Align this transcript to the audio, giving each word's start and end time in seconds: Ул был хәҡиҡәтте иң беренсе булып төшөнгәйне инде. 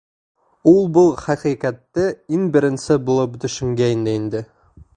Ул 0.69 0.79
был 0.95 1.11
хәҡиҡәтте 1.25 2.07
иң 2.37 2.47
беренсе 2.57 2.97
булып 3.11 3.37
төшөнгәйне 3.45 4.17
инде. 4.23 4.43